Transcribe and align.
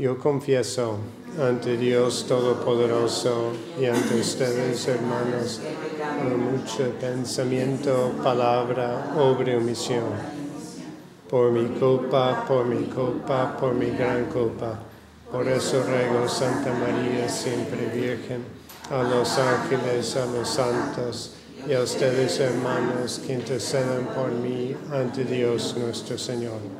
Yo 0.00 0.16
confieso 0.16 0.96
ante 1.38 1.76
Dios 1.76 2.24
Todopoderoso 2.26 3.52
y 3.78 3.84
ante 3.84 4.18
ustedes, 4.18 4.88
hermanos, 4.88 5.60
con 6.22 6.40
mucho 6.40 6.90
pensamiento, 6.98 8.10
palabra, 8.24 9.12
obra 9.18 9.52
y 9.52 9.56
omisión. 9.56 10.04
Por 11.28 11.52
mi 11.52 11.78
culpa, 11.78 12.46
por 12.48 12.64
mi 12.64 12.86
culpa, 12.86 13.54
por 13.58 13.74
mi 13.74 13.90
gran 13.90 14.24
culpa. 14.32 14.78
Por 15.30 15.46
eso 15.46 15.82
ruego, 15.82 16.26
Santa 16.26 16.72
María, 16.72 17.28
siempre 17.28 17.88
Virgen, 17.94 18.42
a 18.90 19.02
los 19.02 19.36
ángeles, 19.36 20.16
a 20.16 20.24
los 20.24 20.48
santos 20.48 21.34
y 21.68 21.74
a 21.74 21.82
ustedes, 21.82 22.40
hermanos, 22.40 23.20
que 23.26 23.34
intercedan 23.34 24.06
por 24.14 24.32
mí 24.32 24.74
ante 24.90 25.26
Dios 25.26 25.76
nuestro 25.76 26.16
Señor. 26.16 26.79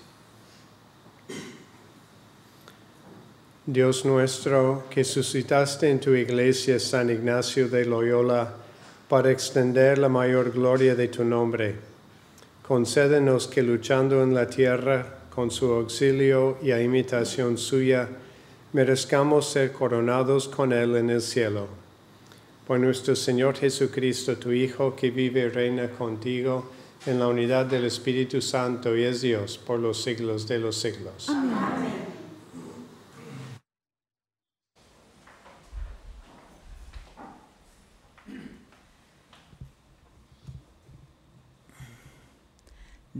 Dios 3.65 4.05
nuestro, 4.05 4.85
que 4.89 5.03
suscitaste 5.03 5.87
en 5.87 5.99
tu 5.99 6.15
iglesia 6.15 6.79
San 6.79 7.11
Ignacio 7.11 7.69
de 7.69 7.85
Loyola 7.85 8.55
para 9.07 9.29
extender 9.29 9.99
la 9.99 10.09
mayor 10.09 10.51
gloria 10.51 10.95
de 10.95 11.07
tu 11.09 11.23
nombre, 11.23 11.75
concédenos 12.67 13.47
que 13.47 13.61
luchando 13.61 14.23
en 14.23 14.33
la 14.33 14.47
tierra 14.47 15.19
con 15.29 15.51
su 15.51 15.71
auxilio 15.73 16.57
y 16.63 16.71
a 16.71 16.81
imitación 16.81 17.59
suya, 17.59 18.09
merezcamos 18.73 19.51
ser 19.51 19.71
coronados 19.71 20.47
con 20.47 20.73
él 20.73 20.95
en 20.95 21.11
el 21.11 21.21
cielo. 21.21 21.67
Por 22.65 22.79
nuestro 22.79 23.15
Señor 23.15 23.55
Jesucristo, 23.57 24.37
tu 24.37 24.51
Hijo, 24.51 24.95
que 24.95 25.11
vive 25.11 25.41
y 25.41 25.49
reina 25.49 25.87
contigo 25.87 26.65
en 27.05 27.19
la 27.19 27.27
unidad 27.27 27.67
del 27.67 27.85
Espíritu 27.85 28.41
Santo 28.41 28.97
y 28.97 29.03
es 29.03 29.21
Dios 29.21 29.59
por 29.59 29.79
los 29.79 30.01
siglos 30.01 30.47
de 30.47 30.57
los 30.57 30.77
siglos. 30.77 31.29
Amén. 31.29 32.10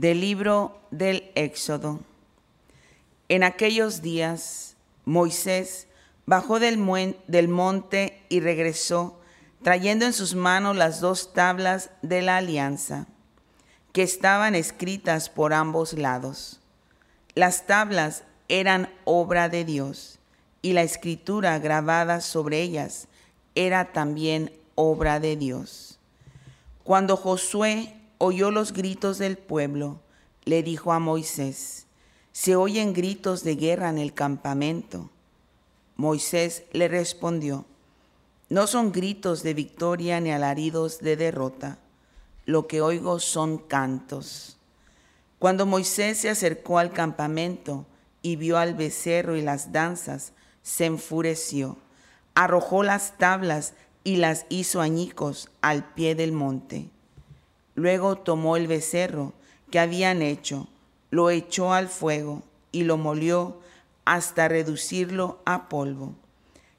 Del 0.02 0.20
libro 0.20 0.80
del 0.90 1.30
Éxodo. 1.36 2.00
En 3.28 3.44
aquellos 3.44 4.02
días, 4.02 4.74
Moisés 5.04 5.86
bajó 6.26 6.58
del, 6.58 6.76
monte 6.76 8.20
y 8.28 8.40
regresó, 8.40 9.20
trayendo 9.62 10.04
en 10.04 10.12
sus 10.12 10.34
manos 10.34 10.76
las 10.76 11.00
dos 11.00 11.32
tablas 11.32 11.90
de 12.02 12.20
la 12.20 12.38
alianza, 12.38 13.06
que 13.92 14.02
estaban 14.02 14.56
escritas 14.56 15.30
por 15.30 15.54
ambos 15.54 15.92
lados. 15.92 16.58
Las 17.36 17.68
tablas 17.68 18.24
eran 18.48 18.92
obra 19.04 19.48
de 19.48 19.64
Dios, 19.64 20.18
y 20.62 20.72
la 20.72 20.82
escritura 20.82 21.60
grabada 21.60 22.20
sobre 22.22 22.60
ellas 22.60 23.06
era 23.54 23.92
también 23.92 24.52
obra 24.74 25.20
de 25.20 25.36
Dios. 25.36 26.00
Cuando 26.82 27.16
Josué 27.16 28.01
oyó 28.24 28.52
los 28.52 28.72
gritos 28.72 29.18
del 29.18 29.36
pueblo, 29.36 29.98
le 30.44 30.62
dijo 30.62 30.92
a 30.92 31.00
Moisés, 31.00 31.88
se 32.30 32.54
oyen 32.54 32.92
gritos 32.92 33.42
de 33.42 33.56
guerra 33.56 33.90
en 33.90 33.98
el 33.98 34.14
campamento. 34.14 35.10
Moisés 35.96 36.62
le 36.70 36.86
respondió, 36.86 37.66
no 38.48 38.68
son 38.68 38.92
gritos 38.92 39.42
de 39.42 39.54
victoria 39.54 40.20
ni 40.20 40.30
alaridos 40.30 41.00
de 41.00 41.16
derrota, 41.16 41.78
lo 42.46 42.68
que 42.68 42.80
oigo 42.80 43.18
son 43.18 43.58
cantos. 43.58 44.56
Cuando 45.40 45.66
Moisés 45.66 46.18
se 46.18 46.30
acercó 46.30 46.78
al 46.78 46.92
campamento 46.92 47.86
y 48.22 48.36
vio 48.36 48.56
al 48.56 48.74
becerro 48.74 49.36
y 49.36 49.42
las 49.42 49.72
danzas, 49.72 50.32
se 50.62 50.84
enfureció, 50.84 51.76
arrojó 52.36 52.84
las 52.84 53.18
tablas 53.18 53.74
y 54.04 54.18
las 54.18 54.46
hizo 54.48 54.80
añicos 54.80 55.50
al 55.60 55.92
pie 55.94 56.14
del 56.14 56.30
monte. 56.30 56.88
Luego 57.74 58.16
tomó 58.16 58.56
el 58.56 58.66
becerro 58.66 59.32
que 59.70 59.78
habían 59.78 60.22
hecho, 60.22 60.68
lo 61.10 61.30
echó 61.30 61.72
al 61.72 61.88
fuego 61.88 62.42
y 62.70 62.84
lo 62.84 62.96
molió 62.96 63.60
hasta 64.04 64.48
reducirlo 64.48 65.40
a 65.44 65.68
polvo, 65.68 66.14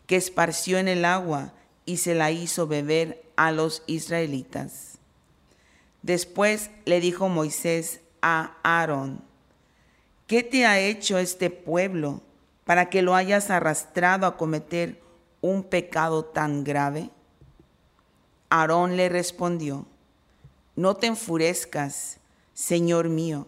que 0.07 0.15
esparció 0.15 0.77
en 0.77 0.87
el 0.87 1.05
agua 1.05 1.53
y 1.85 1.97
se 1.97 2.15
la 2.15 2.31
hizo 2.31 2.67
beber 2.67 3.23
a 3.35 3.51
los 3.51 3.83
israelitas. 3.87 4.97
Después 6.01 6.69
le 6.85 6.99
dijo 6.99 7.29
Moisés 7.29 8.01
a 8.21 8.57
Aarón, 8.63 9.21
¿qué 10.27 10.43
te 10.43 10.65
ha 10.65 10.79
hecho 10.79 11.17
este 11.17 11.49
pueblo 11.49 12.21
para 12.65 12.89
que 12.89 13.01
lo 13.01 13.15
hayas 13.15 13.49
arrastrado 13.49 14.27
a 14.27 14.37
cometer 14.37 15.01
un 15.41 15.63
pecado 15.63 16.25
tan 16.25 16.63
grave? 16.63 17.09
Aarón 18.49 18.97
le 18.97 19.09
respondió, 19.09 19.87
no 20.75 20.95
te 20.95 21.07
enfurezcas, 21.07 22.17
Señor 22.53 23.09
mío, 23.09 23.47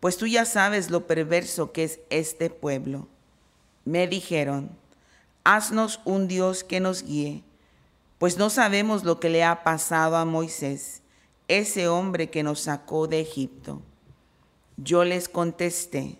pues 0.00 0.16
tú 0.16 0.26
ya 0.26 0.44
sabes 0.44 0.90
lo 0.90 1.06
perverso 1.06 1.72
que 1.72 1.84
es 1.84 2.00
este 2.10 2.50
pueblo. 2.50 3.08
Me 3.84 4.06
dijeron, 4.08 4.70
haznos 5.44 6.00
un 6.04 6.28
Dios 6.28 6.64
que 6.64 6.80
nos 6.80 7.02
guíe, 7.02 7.42
pues 8.18 8.36
no 8.38 8.50
sabemos 8.50 9.04
lo 9.04 9.20
que 9.20 9.30
le 9.30 9.44
ha 9.44 9.64
pasado 9.64 10.16
a 10.16 10.24
Moisés, 10.24 11.02
ese 11.48 11.88
hombre 11.88 12.30
que 12.30 12.42
nos 12.42 12.60
sacó 12.60 13.06
de 13.06 13.20
Egipto. 13.20 13.82
Yo 14.76 15.04
les 15.04 15.28
contesté, 15.28 16.18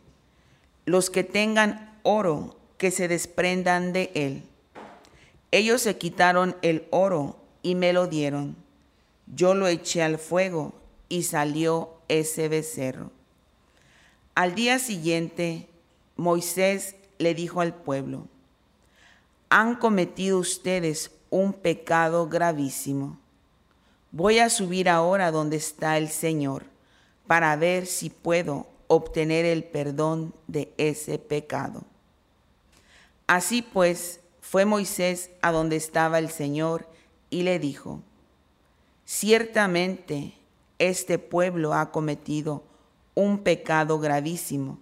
los 0.84 1.10
que 1.10 1.24
tengan 1.24 1.98
oro, 2.02 2.56
que 2.76 2.90
se 2.90 3.08
desprendan 3.08 3.92
de 3.92 4.10
él. 4.14 4.42
Ellos 5.50 5.82
se 5.82 5.96
quitaron 5.96 6.56
el 6.62 6.86
oro 6.90 7.36
y 7.62 7.74
me 7.74 7.92
lo 7.92 8.06
dieron. 8.06 8.61
Yo 9.34 9.54
lo 9.54 9.66
eché 9.66 10.02
al 10.02 10.18
fuego 10.18 10.74
y 11.08 11.22
salió 11.22 11.94
ese 12.08 12.48
becerro. 12.48 13.10
Al 14.34 14.54
día 14.54 14.78
siguiente, 14.78 15.68
Moisés 16.16 16.96
le 17.18 17.34
dijo 17.34 17.60
al 17.60 17.74
pueblo, 17.74 18.26
han 19.48 19.76
cometido 19.76 20.38
ustedes 20.38 21.10
un 21.30 21.52
pecado 21.54 22.28
gravísimo. 22.28 23.18
Voy 24.10 24.38
a 24.38 24.50
subir 24.50 24.88
ahora 24.88 25.30
donde 25.30 25.56
está 25.56 25.96
el 25.96 26.08
Señor 26.08 26.64
para 27.26 27.56
ver 27.56 27.86
si 27.86 28.10
puedo 28.10 28.66
obtener 28.86 29.46
el 29.46 29.64
perdón 29.64 30.34
de 30.46 30.72
ese 30.76 31.18
pecado. 31.18 31.84
Así 33.26 33.62
pues, 33.62 34.20
fue 34.42 34.66
Moisés 34.66 35.30
a 35.40 35.52
donde 35.52 35.76
estaba 35.76 36.18
el 36.18 36.30
Señor 36.30 36.86
y 37.30 37.44
le 37.44 37.58
dijo, 37.58 38.02
ciertamente 39.12 40.32
este 40.78 41.18
pueblo 41.18 41.74
ha 41.74 41.90
cometido 41.90 42.62
un 43.14 43.40
pecado 43.40 43.98
gravísimo 43.98 44.78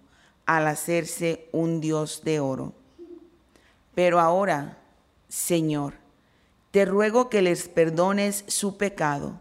al 0.47 0.69
hacerse 0.69 1.49
un 1.51 1.81
Dios 1.81 2.23
de 2.23 2.39
oro. 2.39 2.73
Pero 3.93 4.21
ahora, 4.21 4.79
Señor, 5.29 5.95
te 6.71 6.85
ruego 6.85 7.29
que 7.29 7.43
les 7.43 7.67
perdones 7.69 8.45
su 8.47 8.77
pecado 8.77 9.41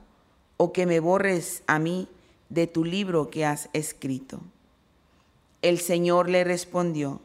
o 0.58 0.74
que 0.74 0.88
me 0.88 1.00
borres 1.00 1.62
a 1.68 1.78
mí 1.78 2.08
de 2.50 2.66
tu 2.66 2.84
libro 2.84 3.30
que 3.30 3.46
has 3.46 3.70
escrito. 3.74 4.40
El 5.62 5.78
Señor 5.78 6.30
le 6.30 6.44
respondió, 6.44 7.22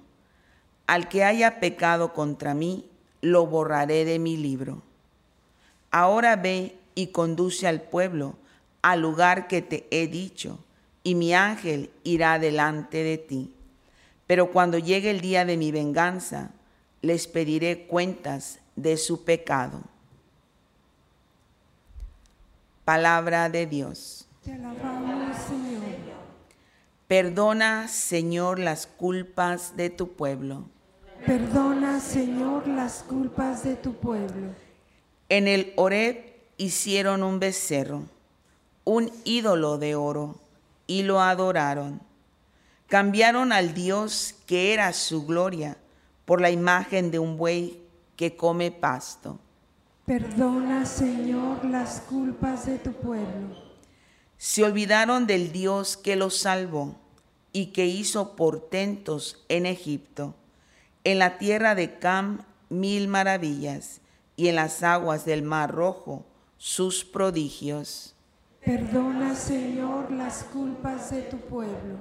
al 0.86 1.08
que 1.08 1.24
haya 1.24 1.60
pecado 1.60 2.12
contra 2.12 2.52
mí, 2.52 2.84
lo 3.22 3.46
borraré 3.46 4.04
de 4.04 4.18
mi 4.18 4.36
libro. 4.36 4.82
Ahora 5.90 6.36
ve 6.36 6.76
y 6.94 7.08
conduce 7.08 7.66
al 7.66 7.82
pueblo 7.82 8.36
al 8.84 9.00
lugar 9.00 9.48
que 9.48 9.62
te 9.62 9.86
he 9.90 10.08
dicho, 10.08 10.58
y 11.02 11.14
mi 11.14 11.32
ángel 11.32 11.90
irá 12.02 12.38
delante 12.38 13.02
de 13.02 13.16
ti. 13.16 13.54
Pero 14.26 14.52
cuando 14.52 14.78
llegue 14.78 15.10
el 15.10 15.22
día 15.22 15.46
de 15.46 15.56
mi 15.56 15.72
venganza, 15.72 16.50
les 17.00 17.26
pediré 17.26 17.86
cuentas 17.86 18.58
de 18.76 18.98
su 18.98 19.24
pecado. 19.24 19.80
Palabra 22.84 23.48
de 23.48 23.64
Dios. 23.64 24.28
Te 24.42 24.52
alabamos, 24.52 25.36
Señor. 25.48 25.82
Perdona, 27.08 27.88
Señor, 27.88 28.58
las 28.58 28.86
culpas 28.86 29.76
de 29.76 29.88
tu 29.88 30.12
pueblo. 30.12 30.68
Perdona, 31.24 32.00
Señor, 32.00 32.68
las 32.68 33.02
culpas 33.02 33.64
de 33.64 33.76
tu 33.76 33.94
pueblo. 33.94 34.48
En 35.30 35.48
el 35.48 35.72
Horeb 35.76 36.33
hicieron 36.56 37.22
un 37.22 37.40
becerro, 37.40 38.04
un 38.84 39.10
ídolo 39.24 39.78
de 39.78 39.94
oro, 39.94 40.36
y 40.86 41.02
lo 41.02 41.20
adoraron. 41.20 42.00
Cambiaron 42.86 43.52
al 43.52 43.74
Dios 43.74 44.34
que 44.46 44.72
era 44.72 44.92
su 44.92 45.26
gloria 45.26 45.76
por 46.24 46.40
la 46.40 46.50
imagen 46.50 47.10
de 47.10 47.18
un 47.18 47.36
buey 47.36 47.80
que 48.16 48.36
come 48.36 48.70
pasto. 48.70 49.38
Perdona, 50.04 50.84
Señor, 50.84 51.64
las 51.64 52.02
culpas 52.02 52.66
de 52.66 52.78
tu 52.78 52.92
pueblo. 52.92 53.56
Se 54.36 54.62
olvidaron 54.62 55.26
del 55.26 55.52
Dios 55.52 55.96
que 55.96 56.16
los 56.16 56.38
salvó 56.38 56.96
y 57.52 57.66
que 57.66 57.86
hizo 57.86 58.36
portentos 58.36 59.42
en 59.48 59.64
Egipto, 59.64 60.34
en 61.04 61.18
la 61.18 61.38
tierra 61.38 61.74
de 61.74 61.98
Cam 61.98 62.44
mil 62.68 63.08
maravillas 63.08 64.00
y 64.36 64.48
en 64.48 64.56
las 64.56 64.82
aguas 64.82 65.24
del 65.24 65.42
mar 65.42 65.70
rojo 65.70 66.24
sus 66.58 67.04
prodigios. 67.04 68.14
Perdona, 68.64 69.34
Señor, 69.34 70.10
las 70.10 70.44
culpas 70.44 71.10
de 71.10 71.22
tu 71.22 71.38
pueblo. 71.38 71.98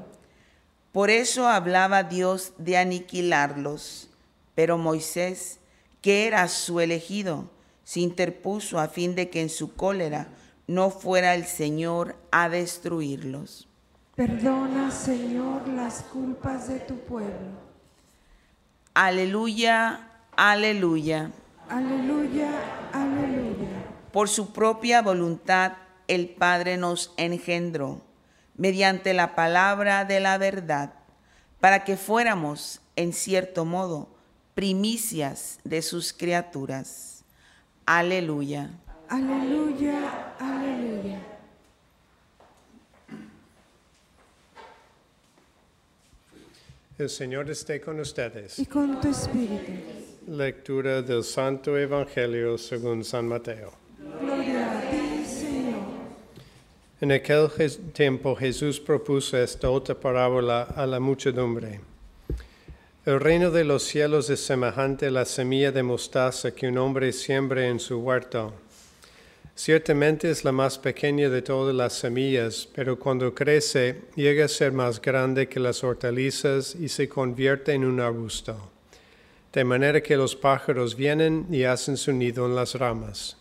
Por 0.94 1.10
eso 1.10 1.48
hablaba 1.48 2.04
Dios 2.04 2.54
de 2.58 2.78
aniquilarlos, 2.78 4.10
pero 4.56 4.78
Moisés, 4.78 5.60
que 6.02 6.28
era 6.28 6.48
su 6.48 6.80
elegido, 6.80 7.50
se 7.84 8.00
interpuso 8.00 8.80
a 8.80 8.88
fin 8.88 9.16
de 9.16 9.30
que 9.30 9.42
en 9.42 9.50
su 9.50 9.74
cólera 9.74 10.28
no 10.68 10.90
fuera 10.90 11.36
el 11.36 11.46
Señor 11.46 12.16
a 12.32 12.48
destruirlos. 12.48 13.68
Perdona, 14.16 14.92
Señor, 14.92 15.68
las 15.68 16.04
culpas 16.04 16.68
de 16.68 16.80
tu 16.80 16.98
pueblo. 17.00 17.64
Aleluya, 18.94 20.08
aleluya. 20.36 21.32
Aleluya, 21.68 22.52
aleluya. 22.94 23.93
Por 24.14 24.30
su 24.30 24.54
propia 24.54 25.02
voluntad 25.02 25.74
el 26.08 26.30
Padre 26.30 26.78
nos 26.78 27.16
engendró, 27.18 28.00
mediante 28.56 29.12
la 29.16 29.34
palabra 29.34 30.06
de 30.06 30.20
la 30.20 30.38
verdad, 30.38 30.94
para 31.60 31.84
que 31.84 31.98
fuéramos, 31.98 32.80
en 32.96 33.12
cierto 33.12 33.66
modo, 33.66 34.08
primicias 34.54 35.60
de 35.64 35.82
sus 35.82 36.14
criaturas. 36.14 37.26
Aleluya. 37.88 38.70
Aleluya, 39.10 40.36
aleluya. 40.40 41.20
El 47.00 47.10
Señor 47.10 47.50
esté 47.50 47.82
con 47.82 48.00
ustedes. 48.00 48.60
Y 48.60 48.68
con 48.68 49.02
tu 49.02 49.10
espíritu. 49.10 49.72
Lectura 50.28 51.02
del 51.02 51.24
Santo 51.24 51.76
Evangelio 51.76 52.60
según 52.60 53.04
San 53.04 53.28
Mateo. 53.28 53.83
En 57.04 57.12
aquel 57.12 57.50
tiempo 57.92 58.34
Jesús 58.34 58.80
propuso 58.80 59.38
esta 59.38 59.70
otra 59.70 59.94
parábola 59.94 60.62
a 60.62 60.86
la 60.86 61.02
muchedumbre. 61.02 61.82
El 63.06 63.20
reino 63.20 63.52
de 63.52 63.66
los 63.66 63.84
cielos 63.84 64.30
es 64.30 64.40
semejante 64.40 65.08
a 65.08 65.12
la 65.12 65.26
semilla 65.26 65.74
de 65.74 65.84
mostaza 65.84 66.52
que 66.52 66.70
un 66.70 66.78
hombre 66.78 67.12
siembra 67.12 67.68
en 67.68 67.82
su 67.82 68.00
huerto. 68.00 68.54
Ciertamente 69.54 70.30
es 70.30 70.46
la 70.46 70.54
más 70.54 70.78
pequeña 70.78 71.28
de 71.28 71.42
todas 71.42 71.76
las 71.76 71.92
semillas, 71.92 72.70
pero 72.74 72.98
cuando 72.98 73.36
crece 73.36 74.04
llega 74.16 74.46
a 74.46 74.48
ser 74.48 74.72
más 74.72 75.02
grande 75.02 75.50
que 75.50 75.60
las 75.60 75.84
hortalizas 75.84 76.74
y 76.74 76.88
se 76.88 77.10
convierte 77.10 77.74
en 77.74 77.84
un 77.84 78.00
arbusto, 78.00 78.56
de 79.52 79.66
manera 79.66 80.02
que 80.02 80.16
los 80.16 80.38
pájaros 80.38 80.96
vienen 80.96 81.48
y 81.52 81.66
hacen 81.66 81.98
su 81.98 82.14
nido 82.14 82.46
en 82.46 82.56
las 82.56 82.76
ramas. 82.76 83.36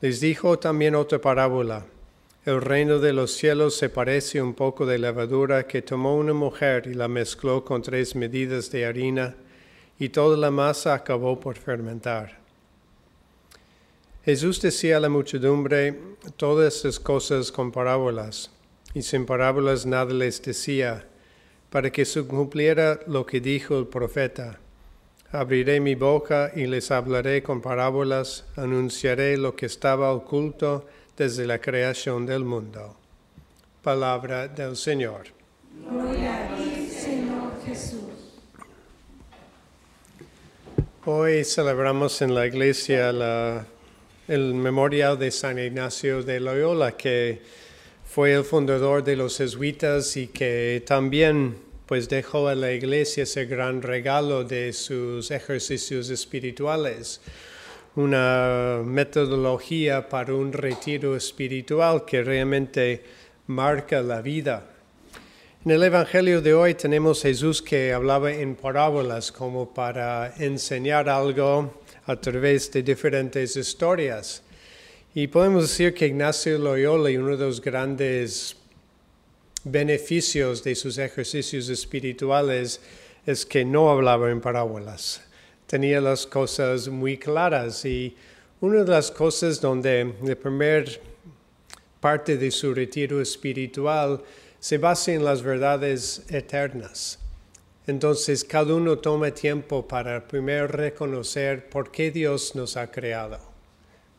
Les 0.00 0.20
dijo 0.20 0.60
también 0.60 0.94
otra 0.94 1.20
parábola. 1.20 1.86
El 2.46 2.62
reino 2.62 3.00
de 3.00 3.12
los 3.12 3.32
cielos 3.32 3.76
se 3.76 3.88
parece 3.88 4.40
un 4.40 4.54
poco 4.54 4.86
de 4.86 4.98
levadura 4.98 5.66
que 5.66 5.82
tomó 5.82 6.14
una 6.14 6.32
mujer 6.32 6.86
y 6.86 6.94
la 6.94 7.08
mezcló 7.08 7.64
con 7.64 7.82
tres 7.82 8.14
medidas 8.14 8.70
de 8.70 8.86
harina 8.86 9.34
y 9.98 10.10
toda 10.10 10.36
la 10.36 10.52
masa 10.52 10.94
acabó 10.94 11.40
por 11.40 11.56
fermentar. 11.56 12.38
Jesús 14.24 14.62
decía 14.62 14.98
a 14.98 15.00
la 15.00 15.08
muchedumbre 15.08 15.98
todas 16.36 16.76
estas 16.76 17.00
cosas 17.00 17.50
con 17.50 17.72
parábolas, 17.72 18.52
y 18.94 19.02
sin 19.02 19.26
parábolas 19.26 19.84
nada 19.84 20.14
les 20.14 20.40
decía, 20.40 21.04
para 21.68 21.90
que 21.90 22.04
se 22.04 22.22
cumpliera 22.22 23.00
lo 23.08 23.26
que 23.26 23.40
dijo 23.40 23.76
el 23.76 23.88
profeta. 23.88 24.60
Abriré 25.32 25.80
mi 25.80 25.96
boca 25.96 26.52
y 26.54 26.68
les 26.68 26.92
hablaré 26.92 27.42
con 27.42 27.60
parábolas, 27.60 28.44
anunciaré 28.54 29.36
lo 29.36 29.56
que 29.56 29.66
estaba 29.66 30.12
oculto 30.12 30.86
desde 31.16 31.46
la 31.46 31.58
creación 31.60 32.26
del 32.26 32.44
mundo. 32.44 32.96
Palabra 33.82 34.48
del 34.48 34.76
Señor. 34.76 35.26
Gloria 35.88 36.46
a 36.52 36.56
ti, 36.56 36.88
Señor 36.88 37.52
Jesús. 37.64 38.00
Hoy 41.04 41.44
celebramos 41.44 42.20
en 42.22 42.34
la 42.34 42.46
iglesia 42.46 43.12
la- 43.12 43.64
el 44.28 44.54
memorial 44.54 45.18
de 45.18 45.30
San 45.30 45.58
Ignacio 45.58 46.22
de 46.22 46.40
Loyola, 46.40 46.96
que 46.96 47.40
fue 48.04 48.34
el 48.34 48.44
fundador 48.44 49.04
de 49.04 49.14
los 49.16 49.36
jesuitas 49.38 50.16
y 50.16 50.28
que 50.28 50.82
también 50.86 51.58
pues 51.86 52.08
dejó 52.08 52.48
a 52.48 52.56
la 52.56 52.72
iglesia 52.72 53.22
ese 53.22 53.44
gran 53.44 53.80
regalo 53.80 54.42
de 54.42 54.72
sus 54.72 55.30
ejercicios 55.30 56.10
espirituales. 56.10 57.20
Una 57.96 58.82
metodología 58.84 60.06
para 60.06 60.34
un 60.34 60.52
retiro 60.52 61.16
espiritual 61.16 62.04
que 62.04 62.22
realmente 62.22 63.02
marca 63.46 64.02
la 64.02 64.20
vida. 64.20 64.68
En 65.64 65.70
el 65.70 65.82
Evangelio 65.82 66.42
de 66.42 66.52
hoy 66.52 66.74
tenemos 66.74 67.22
Jesús 67.22 67.62
que 67.62 67.94
hablaba 67.94 68.30
en 68.32 68.54
parábolas 68.54 69.32
como 69.32 69.72
para 69.72 70.34
enseñar 70.36 71.08
algo 71.08 71.82
a 72.04 72.20
través 72.20 72.70
de 72.70 72.82
diferentes 72.82 73.56
historias. 73.56 74.42
Y 75.14 75.28
podemos 75.28 75.62
decir 75.62 75.94
que 75.94 76.06
Ignacio 76.06 76.58
Loyola, 76.58 77.08
uno 77.18 77.34
de 77.34 77.46
los 77.46 77.62
grandes 77.62 78.56
beneficios 79.64 80.62
de 80.62 80.74
sus 80.74 80.98
ejercicios 80.98 81.70
espirituales, 81.70 82.78
es 83.24 83.46
que 83.46 83.64
no 83.64 83.90
hablaba 83.90 84.30
en 84.30 84.42
parábolas 84.42 85.25
tenía 85.66 86.00
las 86.00 86.26
cosas 86.26 86.88
muy 86.88 87.18
claras 87.18 87.84
y 87.84 88.16
una 88.60 88.84
de 88.84 88.90
las 88.90 89.10
cosas 89.10 89.60
donde 89.60 90.14
la 90.22 90.34
primera 90.36 90.90
parte 92.00 92.36
de 92.36 92.50
su 92.50 92.72
retiro 92.72 93.20
espiritual 93.20 94.22
se 94.58 94.78
basa 94.78 95.12
en 95.12 95.24
las 95.24 95.42
verdades 95.42 96.24
eternas. 96.28 97.18
Entonces 97.86 98.44
cada 98.44 98.74
uno 98.74 98.98
toma 98.98 99.30
tiempo 99.30 99.86
para 99.86 100.26
primero 100.26 100.66
reconocer 100.66 101.68
por 101.68 101.90
qué 101.90 102.10
Dios 102.10 102.54
nos 102.54 102.76
ha 102.76 102.90
creado, 102.90 103.38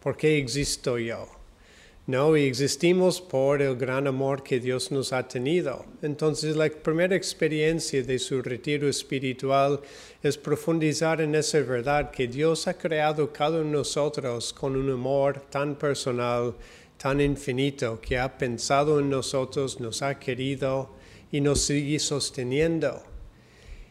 por 0.01 0.15
qué 0.15 0.37
existo 0.37 0.97
yo. 0.97 1.36
No, 2.07 2.37
y 2.37 2.45
existimos 2.45 3.19
por 3.19 3.61
el 3.61 3.75
gran 3.75 4.07
amor 4.07 4.41
que 4.41 4.61
Dios 4.61 4.93
nos 4.93 5.11
ha 5.11 5.27
tenido. 5.27 5.85
Entonces, 6.01 6.55
la 6.55 6.69
primera 6.69 7.17
experiencia 7.17 8.01
de 8.01 8.17
su 8.17 8.41
retiro 8.41 8.87
espiritual 8.87 9.81
es 10.23 10.37
profundizar 10.37 11.19
en 11.19 11.35
esa 11.35 11.59
verdad 11.59 12.09
que 12.09 12.29
Dios 12.29 12.65
ha 12.69 12.77
creado 12.77 13.33
cada 13.33 13.59
uno 13.59 13.65
de 13.65 13.71
nosotros 13.79 14.53
con 14.53 14.77
un 14.77 14.89
amor 14.89 15.41
tan 15.49 15.75
personal, 15.75 16.55
tan 16.95 17.19
infinito, 17.19 17.99
que 17.99 18.17
ha 18.17 18.37
pensado 18.37 19.01
en 19.01 19.09
nosotros, 19.09 19.81
nos 19.81 20.01
ha 20.01 20.17
querido 20.17 20.89
y 21.29 21.41
nos 21.41 21.59
sigue 21.59 21.99
sosteniendo. 21.99 23.03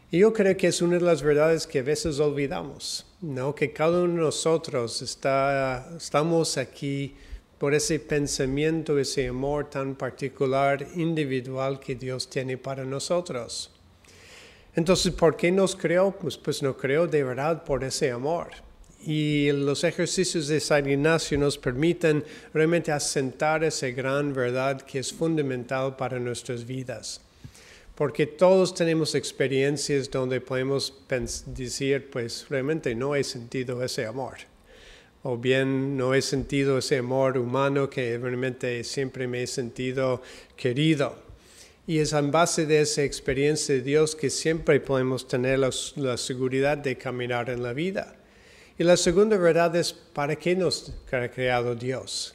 Y 0.09 0.17
yo 0.17 0.33
creo 0.33 0.57
que 0.57 0.65
es 0.65 0.81
una 0.81 0.95
de 0.95 1.05
las 1.05 1.21
verdades 1.21 1.67
que 1.67 1.79
a 1.79 1.83
veces 1.83 2.19
olvidamos, 2.19 3.05
¿no? 3.21 3.53
Que 3.53 3.71
cada 3.73 4.01
uno 4.01 4.13
de 4.13 4.21
nosotros 4.21 5.03
está, 5.03 5.87
estamos 5.95 6.57
aquí 6.57 7.13
por 7.57 7.73
ese 7.73 7.99
pensamiento, 7.99 8.99
ese 8.99 9.27
amor 9.27 9.69
tan 9.69 9.95
particular, 9.95 10.87
individual 10.95 11.79
que 11.79 11.95
Dios 11.95 12.29
tiene 12.29 12.57
para 12.57 12.85
nosotros. 12.85 13.71
Entonces, 14.75 15.11
¿por 15.13 15.35
qué 15.35 15.51
nos 15.51 15.75
creó? 15.75 16.11
Pues, 16.11 16.37
pues 16.37 16.61
nos 16.61 16.77
creó 16.77 17.07
de 17.07 17.23
verdad 17.23 17.63
por 17.63 17.83
ese 17.83 18.11
amor. 18.11 18.49
Y 19.03 19.51
los 19.51 19.83
ejercicios 19.83 20.47
de 20.47 20.59
San 20.59 20.87
Ignacio 20.87 21.37
nos 21.39 21.57
permiten 21.57 22.23
realmente 22.53 22.91
asentar 22.91 23.63
esa 23.63 23.87
gran 23.89 24.33
verdad 24.33 24.81
que 24.81 24.99
es 24.99 25.11
fundamental 25.11 25.95
para 25.95 26.19
nuestras 26.19 26.65
vidas. 26.65 27.21
Porque 27.95 28.27
todos 28.27 28.75
tenemos 28.75 29.15
experiencias 29.15 30.11
donde 30.11 30.41
podemos 30.41 30.93
decir, 31.47 32.11
pues 32.11 32.45
realmente 32.47 32.93
no 32.93 33.15
he 33.15 33.23
sentido 33.23 33.83
ese 33.83 34.05
amor 34.05 34.37
o 35.29 35.35
bien 35.35 35.97
no 35.97 36.13
he 36.13 36.21
sentido 36.21 36.77
ese 36.77 36.99
amor 36.99 37.37
humano 37.37 37.89
que 37.89 38.17
realmente 38.17 38.81
siempre 38.85 39.27
me 39.27 39.43
he 39.43 39.47
sentido 39.47 40.21
querido. 40.55 41.17
Y 41.85 41.99
es 41.99 42.13
en 42.13 42.31
base 42.31 42.65
de 42.65 42.79
esa 42.79 43.03
experiencia 43.03 43.75
de 43.75 43.81
Dios 43.81 44.15
que 44.15 44.29
siempre 44.29 44.79
podemos 44.79 45.27
tener 45.27 45.59
la, 45.59 45.69
la, 45.97 46.15
seguridad 46.15 46.77
de 46.77 46.97
caminar 46.97 47.49
en 47.49 47.61
la 47.61 47.73
vida. 47.73 48.15
Y 48.79 48.85
la 48.85 48.95
segunda 48.95 49.35
verdad 49.35 49.75
es 49.75 49.91
para 49.91 50.37
qué 50.37 50.55
nos 50.55 50.93
ha 51.11 51.27
creado 51.27 51.75
Dios. 51.75 52.33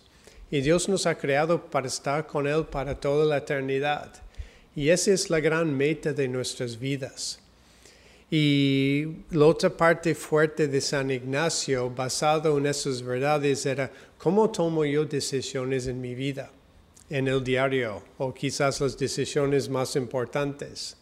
Y 0.50 0.60
Dios 0.60 0.86
nos 0.90 1.06
ha 1.06 1.14
creado 1.14 1.70
para 1.70 1.86
estar 1.86 2.26
con 2.26 2.46
Él 2.46 2.66
para 2.66 3.00
toda 3.00 3.24
la 3.24 3.38
eternidad. 3.38 4.12
Y 4.76 4.90
esa 4.90 5.12
es 5.12 5.30
la 5.30 5.40
gran 5.40 5.74
meta 5.74 6.12
de 6.12 6.28
nuestras 6.28 6.78
vidas. 6.78 7.41
Y 8.34 9.26
la 9.32 9.44
otra 9.44 9.68
parte 9.68 10.14
fuerte 10.14 10.66
de 10.66 10.80
San 10.80 11.10
Ignacio, 11.10 11.90
basado 11.90 12.56
en 12.56 12.64
esas 12.64 13.02
verdades, 13.02 13.66
era 13.66 13.92
cómo 14.16 14.50
tomo 14.50 14.86
yo 14.86 15.04
decisiones 15.04 15.86
en 15.86 16.00
mi 16.00 16.14
vida, 16.14 16.50
en 17.10 17.28
el 17.28 17.44
diario, 17.44 18.02
o 18.16 18.32
quizás 18.32 18.80
las 18.80 18.96
decisiones 18.96 19.68
más 19.68 19.96
importantes. 19.96 20.96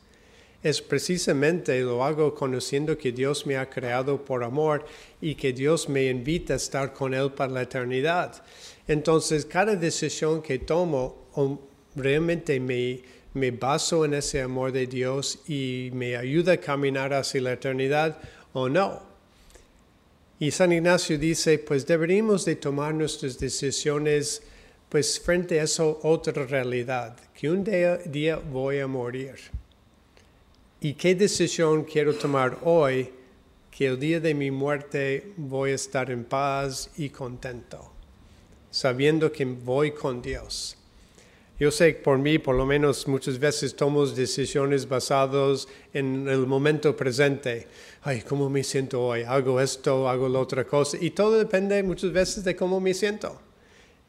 Es 0.60 0.82
precisamente 0.82 1.80
lo 1.82 2.04
hago 2.04 2.34
conociendo 2.34 2.98
que 2.98 3.12
Dios 3.12 3.46
me 3.46 3.56
ha 3.56 3.70
creado 3.70 4.24
por 4.24 4.42
amor 4.42 4.84
y 5.20 5.36
que 5.36 5.52
Dios 5.52 5.88
me 5.88 6.06
invita 6.06 6.54
a 6.54 6.56
estar 6.56 6.92
con 6.92 7.14
Él 7.14 7.30
para 7.30 7.52
la 7.52 7.62
eternidad. 7.62 8.42
Entonces, 8.88 9.46
cada 9.46 9.76
decisión 9.76 10.42
que 10.42 10.58
tomo 10.58 11.28
realmente 11.94 12.58
me 12.58 13.19
me 13.34 13.50
baso 13.50 14.04
en 14.04 14.14
ese 14.14 14.42
amor 14.42 14.72
de 14.72 14.86
Dios 14.86 15.38
y 15.46 15.90
me 15.92 16.16
ayuda 16.16 16.54
a 16.54 16.56
caminar 16.58 17.12
hacia 17.12 17.40
la 17.42 17.52
eternidad 17.52 18.18
o 18.52 18.68
no. 18.68 19.02
Y 20.38 20.50
San 20.50 20.72
Ignacio 20.72 21.18
dice, 21.18 21.58
pues 21.58 21.86
deberíamos 21.86 22.44
de 22.44 22.56
tomar 22.56 22.94
nuestras 22.94 23.38
decisiones 23.38 24.42
pues 24.88 25.20
frente 25.20 25.60
a 25.60 25.64
esa 25.64 25.84
otra 25.84 26.44
realidad, 26.46 27.16
que 27.32 27.48
un 27.48 27.62
día, 27.62 27.98
día 27.98 28.36
voy 28.36 28.80
a 28.80 28.88
morir. 28.88 29.34
¿Y 30.80 30.94
qué 30.94 31.14
decisión 31.14 31.84
quiero 31.84 32.14
tomar 32.14 32.58
hoy 32.64 33.10
que 33.70 33.86
el 33.86 34.00
día 34.00 34.18
de 34.18 34.34
mi 34.34 34.50
muerte 34.50 35.32
voy 35.36 35.70
a 35.70 35.74
estar 35.74 36.10
en 36.10 36.24
paz 36.24 36.90
y 36.96 37.10
contento, 37.10 37.92
sabiendo 38.70 39.30
que 39.30 39.44
voy 39.44 39.92
con 39.92 40.20
Dios? 40.20 40.79
Yo 41.60 41.70
sé 41.70 41.92
por 41.92 42.16
mí, 42.16 42.38
por 42.38 42.54
lo 42.54 42.64
menos 42.64 43.06
muchas 43.06 43.38
veces 43.38 43.76
tomo 43.76 44.06
decisiones 44.06 44.88
basadas 44.88 45.68
en 45.92 46.26
el 46.26 46.46
momento 46.46 46.96
presente. 46.96 47.68
Ay, 48.00 48.22
¿cómo 48.22 48.48
me 48.48 48.64
siento 48.64 49.02
hoy? 49.02 49.24
Hago 49.24 49.60
esto, 49.60 50.08
hago 50.08 50.26
la 50.26 50.38
otra 50.38 50.64
cosa. 50.64 50.96
Y 50.98 51.10
todo 51.10 51.36
depende 51.36 51.82
muchas 51.82 52.12
veces 52.12 52.44
de 52.44 52.56
cómo 52.56 52.80
me 52.80 52.94
siento. 52.94 53.38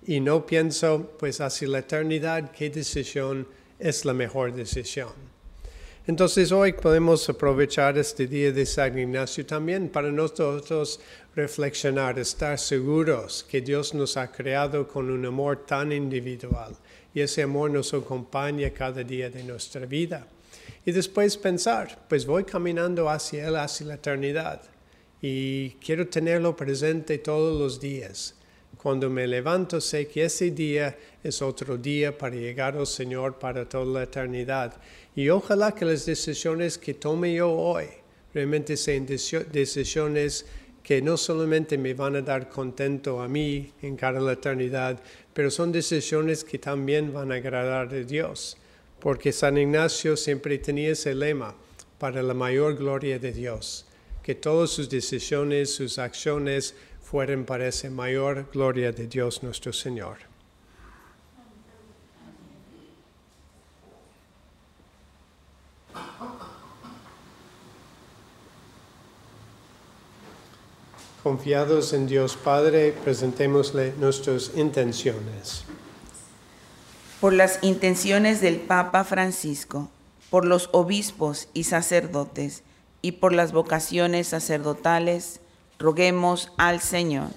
Y 0.08 0.22
no 0.22 0.46
pienso, 0.46 1.12
pues 1.20 1.42
hacia 1.42 1.68
la 1.68 1.80
eternidad, 1.80 2.52
qué 2.52 2.70
decisión 2.70 3.46
es 3.78 4.06
la 4.06 4.14
mejor 4.14 4.54
decisión. 4.54 5.12
Entonces 6.08 6.54
hoy 6.54 6.72
podemos 6.72 7.28
aprovechar 7.28 7.98
este 7.98 8.28
día 8.28 8.54
de 8.54 8.66
San 8.66 8.98
Ignacio 8.98 9.46
también 9.46 9.90
para 9.90 10.10
nosotros 10.10 11.02
reflexionar, 11.36 12.18
estar 12.18 12.58
seguros 12.58 13.44
que 13.44 13.60
Dios 13.60 13.94
nos 13.94 14.16
ha 14.16 14.32
creado 14.32 14.88
con 14.88 15.12
un 15.12 15.26
amor 15.26 15.66
tan 15.66 15.92
individual 15.92 16.78
y 17.14 17.22
ese 17.22 17.44
amor 17.44 17.72
nos 17.72 17.94
acompaña 17.94 18.70
cada 18.72 19.04
día 19.04 19.30
de 19.30 19.44
nuestra 19.44 19.86
vida. 19.86 20.28
Y 20.86 20.92
después 20.92 21.38
pensar, 21.38 22.06
pues 22.08 22.26
voy 22.26 22.44
caminando 22.44 23.10
hacia 23.10 23.48
Él, 23.48 23.56
hacia 23.56 23.88
la 23.88 23.96
eternidad 23.96 24.62
y 25.22 25.72
quiero 25.86 26.08
tenerlo 26.08 26.56
presente 26.56 27.20
todos 27.20 27.60
los 27.60 27.80
días. 27.80 28.36
Cuando 28.78 29.10
me 29.10 29.28
levanto 29.28 29.80
sé 29.80 30.08
que 30.08 30.24
ese 30.26 30.50
día 30.50 30.98
es 31.24 31.42
otro 31.42 31.78
día 31.78 32.18
para 32.18 32.36
llegar 32.36 32.76
al 32.76 32.88
Señor 32.88 33.38
para 33.38 33.70
toda 33.70 33.86
la 33.86 34.04
eternidad. 34.04 34.74
Y 35.16 35.30
ojalá 35.30 35.76
que 35.76 35.86
las 35.86 36.06
decisiones 36.08 36.80
que 36.80 36.96
tome 36.96 37.36
yo 37.36 37.52
hoy 37.52 37.86
realmente 38.34 38.76
sean 38.78 39.06
decisiones 39.06 40.46
que 40.84 41.02
no 41.02 41.18
solamente 41.18 41.78
me 41.78 41.94
van 41.94 42.16
a 42.16 42.22
dar 42.22 42.50
contento 42.50 43.22
a 43.22 43.28
mí 43.28 43.72
en 43.82 43.96
cara 43.96 44.20
a 44.20 44.22
la 44.22 44.34
eternidad, 44.34 45.00
pero 45.34 45.52
son 45.52 45.72
decisiones 45.72 46.44
que 46.44 46.60
también 46.60 47.14
van 47.14 47.32
a 47.32 47.36
agradar 47.36 47.94
a 47.94 48.04
Dios, 48.04 48.58
porque 49.00 49.32
San 49.32 49.58
Ignacio 49.58 50.18
siempre 50.18 50.58
tenía 50.58 50.92
ese 50.92 51.14
lema, 51.14 51.56
para 52.02 52.24
la 52.24 52.34
mayor 52.34 52.78
gloria 52.78 53.20
de 53.20 53.32
Dios, 53.32 53.86
que 54.24 54.34
todas 54.34 54.72
sus 54.72 54.90
decisiones, 54.90 55.76
sus 55.76 56.00
acciones 56.00 56.74
fueran 57.00 57.46
para 57.46 57.68
esa 57.68 57.92
mayor 57.92 58.48
gloria 58.52 58.92
de 58.92 59.06
Dios 59.06 59.44
nuestro 59.44 59.72
Señor. 59.72 60.31
Confiados 71.32 71.94
en 71.94 72.08
Dios 72.08 72.36
Padre, 72.36 72.92
presentémosle 73.06 73.94
nuestras 73.98 74.52
intenciones. 74.58 75.64
Por 77.22 77.32
las 77.32 77.60
intenciones 77.62 78.42
del 78.42 78.58
Papa 78.58 79.06
Francisco, 79.06 79.90
por 80.30 80.44
los 80.44 80.68
obispos 80.74 81.48
y 81.54 81.64
sacerdotes 81.64 82.64
y 83.02 83.14
por 83.14 83.32
las 83.32 83.54
vocaciones 83.54 84.28
sacerdotales, 84.28 85.40
roguemos 85.80 86.52
al 86.58 86.82
Señor. 86.82 87.30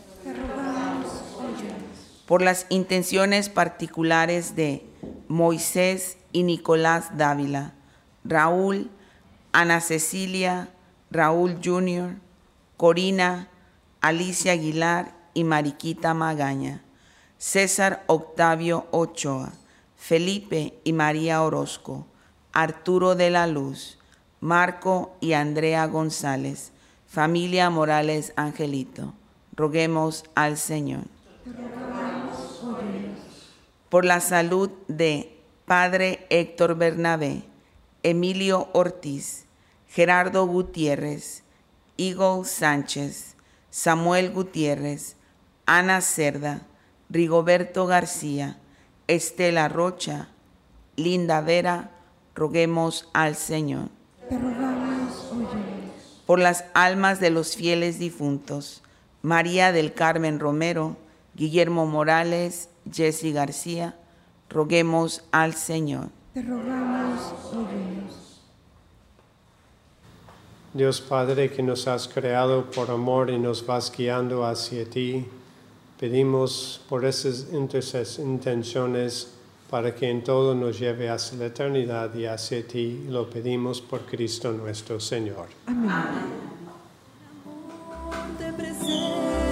Por 2.27 2.43
las 2.43 2.67
intenciones 2.71 3.49
particulares 3.49 4.57
de 4.57 4.83
Moisés 5.29 6.17
y 6.33 6.43
Nicolás 6.43 7.17
Dávila, 7.17 7.75
Raúl, 8.25 8.91
Ana 9.53 9.81
Cecilia, 9.81 10.71
Raúl 11.13 11.61
Jr., 11.65 12.17
Corina, 12.77 13.51
Alicia 14.05 14.53
Aguilar 14.53 15.15
y 15.33 15.45
Mariquita 15.45 16.13
Magaña, 16.13 16.83
César 17.39 18.05
Octavio 18.07 18.87
Ochoa, 18.91 19.55
Felipe 19.97 20.79
y 20.85 20.93
María 20.93 21.43
Orozco, 21.43 22.07
Arturo 22.53 23.15
de 23.15 23.31
la 23.31 23.47
Luz, 23.47 23.97
Marco 24.41 25.17
y 25.23 25.33
Andrea 25.33 25.87
González, 25.87 26.73
familia 27.07 27.71
Morales 27.71 28.35
Angelito. 28.37 29.15
Roguemos 29.57 30.25
al 30.35 30.59
Señor. 30.59 31.05
Por 33.89 34.05
la 34.05 34.21
salud 34.21 34.69
de 34.87 35.41
Padre 35.65 36.27
Héctor 36.29 36.75
Bernabé, 36.75 37.45
Emilio 38.03 38.69
Ortiz, 38.75 39.47
Gerardo 39.89 40.47
Gutiérrez, 40.47 41.43
Igor 41.97 42.45
Sánchez, 42.45 43.34
Samuel 43.75 44.31
Gutiérrez, 44.31 45.17
Ana 45.67 46.01
Cerda, 46.01 46.61
Rigoberto 47.11 47.87
García, 47.87 48.57
Estela 49.09 49.69
Rocha, 49.69 50.29
Linda 50.95 51.41
Vera, 51.41 51.91
roguemos 52.37 53.09
al 53.13 53.35
Señor. 53.35 53.89
Te 54.29 54.39
rogamos. 54.39 55.29
Por 56.25 56.39
las 56.39 56.67
almas 56.75 57.19
de 57.19 57.31
los 57.31 57.57
fieles 57.57 57.99
difuntos, 57.99 58.85
María 59.23 59.73
del 59.73 59.93
Carmen 59.93 60.39
Romero, 60.39 60.97
Guillermo 61.35 61.85
Morales, 61.85 62.69
Jessy 62.93 63.33
García, 63.33 63.97
roguemos 64.51 65.25
al 65.33 65.55
Señor. 65.55 66.11
Te 66.33 66.43
rogamos, 66.43 67.35
óyenos. 67.53 68.24
Dios 70.75 71.01
Padre 71.01 71.53
que 71.53 71.63
nos 71.63 71.87
has 71.87 72.09
creado 72.09 72.65
por 72.65 72.91
amor 72.91 73.31
y 73.31 73.39
nos 73.39 73.65
vas 73.65 73.93
guiando 73.97 74.45
hacia 74.45 74.85
ti, 74.85 75.25
pedimos 76.01 76.81
por 76.89 77.05
esas 77.05 77.47
intenciones 78.19 79.29
para 79.71 79.95
que 79.95 80.11
en 80.11 80.25
todo 80.25 80.53
nos 80.53 80.77
lleve 80.81 81.09
hacia 81.09 81.39
la 81.39 81.47
eternidad 81.47 82.13
y 82.17 82.27
hacia 82.27 82.67
ti, 82.67 83.05
y 83.07 83.09
lo 83.09 83.31
pedimos 83.31 83.81
por 83.81 84.01
Cristo 84.01 84.51
nuestro 84.51 84.99
Señor. 84.99 85.47
Te 88.37 88.53
presento, 88.53 89.44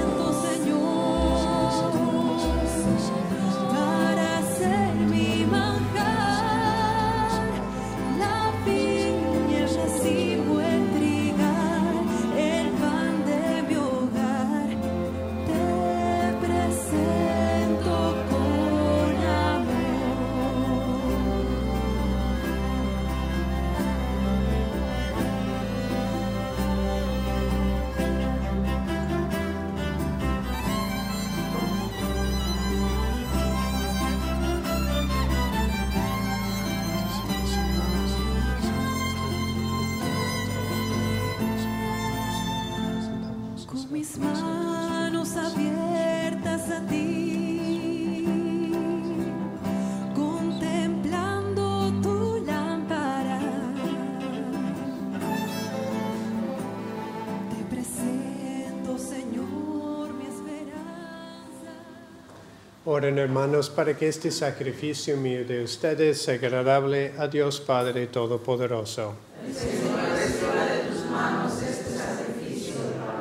Oren 62.85 63.17
hermanos 63.17 63.71
para 63.71 63.97
que 63.97 64.09
este 64.09 64.33
sacrificio 64.33 65.17
mío 65.17 65.45
de 65.45 65.63
ustedes 65.63 66.21
sea 66.21 66.35
agradable 66.35 67.13
a 67.17 67.29
Dios 67.29 67.61
Padre 67.61 68.09
Todopoderoso. 68.09 69.15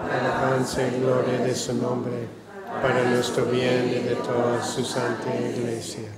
Alabanza 0.09 0.87
y 0.87 0.99
gloria 0.99 1.37
de 1.45 1.53
su 1.53 1.75
nombre, 1.75 2.27
para 2.81 3.07
nuestro 3.11 3.45
bien 3.45 3.87
y 3.89 3.99
de 4.03 4.15
toda 4.15 4.63
su 4.63 4.83
santa 4.83 5.29
iglesia. 5.35 6.09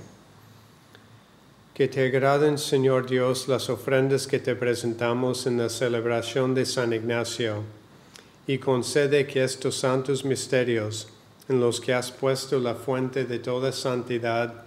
Que 1.74 1.86
te 1.86 2.06
agraden, 2.06 2.56
Señor 2.56 3.06
Dios, 3.06 3.46
las 3.46 3.68
ofrendas 3.68 4.26
que 4.26 4.38
te 4.38 4.54
presentamos 4.54 5.46
en 5.46 5.58
la 5.58 5.68
celebración 5.68 6.54
de 6.54 6.64
San 6.64 6.94
Ignacio, 6.94 7.62
y 8.46 8.56
concede 8.56 9.26
que 9.26 9.44
estos 9.44 9.76
santos 9.76 10.24
misterios, 10.24 11.08
en 11.48 11.60
los 11.60 11.80
que 11.80 11.94
has 11.94 12.10
puesto 12.10 12.58
la 12.58 12.74
fuente 12.74 13.24
de 13.24 13.38
toda 13.38 13.72
santidad, 13.72 14.64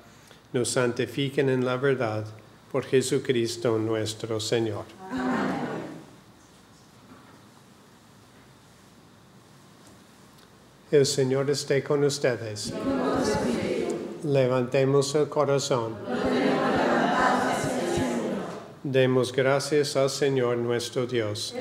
nos 0.53 0.69
santifiquen 0.69 1.49
en 1.49 1.65
la 1.65 1.77
verdad 1.77 2.25
por 2.71 2.83
Jesucristo 2.85 3.77
nuestro 3.77 4.39
Señor. 4.39 4.85
El 10.89 11.05
Señor 11.05 11.49
esté 11.49 11.83
con 11.83 12.03
ustedes. 12.05 12.73
Levantemos 14.23 15.15
el 15.15 15.27
corazón. 15.27 15.95
Demos 18.83 19.33
gracias 19.33 19.97
al 19.97 20.09
Señor 20.09 20.57
nuestro 20.57 21.05
Dios. 21.05 21.53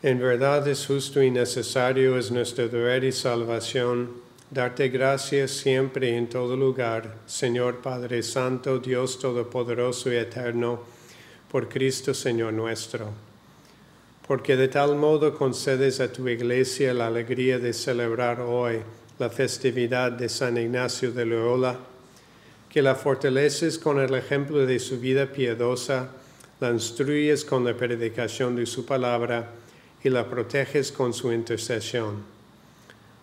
En 0.00 0.20
verdad 0.20 0.68
es 0.68 0.86
justo 0.86 1.20
y 1.20 1.28
necesario, 1.28 2.16
es 2.16 2.30
nuestro 2.30 2.68
deber 2.68 3.02
y 3.02 3.10
salvación, 3.10 4.10
darte 4.48 4.90
gracias 4.90 5.50
siempre 5.50 6.10
y 6.10 6.14
en 6.14 6.28
todo 6.28 6.56
lugar, 6.56 7.16
Señor 7.26 7.78
Padre 7.78 8.22
Santo, 8.22 8.78
Dios 8.78 9.18
Todopoderoso 9.18 10.12
y 10.12 10.16
Eterno, 10.16 10.84
por 11.50 11.68
Cristo 11.68 12.14
Señor 12.14 12.52
nuestro. 12.52 13.08
Porque 14.24 14.54
de 14.54 14.68
tal 14.68 14.94
modo 14.94 15.36
concedes 15.36 15.98
a 15.98 16.12
tu 16.12 16.28
iglesia 16.28 16.94
la 16.94 17.08
alegría 17.08 17.58
de 17.58 17.72
celebrar 17.72 18.40
hoy 18.40 18.78
la 19.18 19.30
festividad 19.30 20.12
de 20.12 20.28
San 20.28 20.58
Ignacio 20.58 21.10
de 21.10 21.26
Loyola, 21.26 21.76
que 22.70 22.82
la 22.82 22.94
fortaleces 22.94 23.80
con 23.80 23.98
el 23.98 24.14
ejemplo 24.14 24.64
de 24.64 24.78
su 24.78 25.00
vida 25.00 25.26
piadosa, 25.26 26.10
la 26.60 26.70
instruyes 26.70 27.44
con 27.44 27.64
la 27.64 27.76
predicación 27.76 28.54
de 28.54 28.64
su 28.64 28.86
palabra 28.86 29.57
y 30.02 30.10
la 30.10 30.28
proteges 30.28 30.92
con 30.92 31.12
su 31.12 31.32
intercesión. 31.32 32.22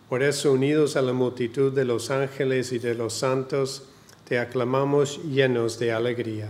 Por 0.09 0.21
eso, 0.21 0.51
unidos 0.51 0.95
a 0.95 1.01
la 1.01 1.13
multitud 1.13 1.71
de 1.73 1.85
los 1.85 2.11
ángeles 2.11 2.71
y 2.71 2.79
de 2.79 2.93
los 2.93 3.13
santos, 3.13 3.83
te 4.27 4.39
aclamamos 4.39 5.23
llenos 5.23 5.79
de 5.79 5.91
alegría. 5.93 6.49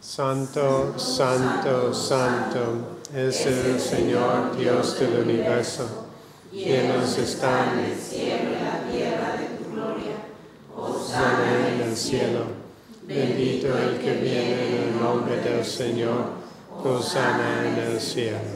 Santo, 0.00 0.98
santo, 0.98 1.92
santo 1.92 2.98
es 3.14 3.46
el 3.46 3.80
Señor 3.80 4.56
Dios 4.56 5.00
del 5.00 5.20
universo. 5.22 6.06
Llenos 6.52 7.18
están 7.18 7.78
el 7.80 7.98
cielo 7.98 8.50
y 8.50 8.64
la 8.64 8.92
tierra 8.92 9.36
de 9.36 9.46
tu 9.56 9.72
gloria. 9.74 10.16
Hosanna 10.76 11.74
en 11.74 11.80
el 11.88 11.96
cielo. 11.96 12.44
Bendito 13.02 13.68
el 13.76 13.98
que 13.98 14.14
viene 14.14 14.68
en 14.68 14.82
el 14.82 15.00
nombre 15.00 15.40
del 15.40 15.64
Señor. 15.64 16.24
Hosanna 16.82 17.66
en 17.66 17.92
el 17.92 18.00
cielo. 18.00 18.55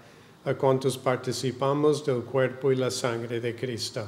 a 0.45 0.53
cuantos 0.55 0.97
participamos 0.97 2.05
del 2.05 2.23
cuerpo 2.23 2.71
y 2.71 2.75
la 2.75 2.89
sangre 2.89 3.39
de 3.39 3.55
Cristo. 3.55 4.07